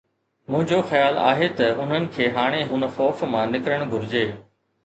[0.47, 4.27] منهنجو خيال آهي ته انهن کي هاڻي هن خوف مان نڪرڻ گهرجي.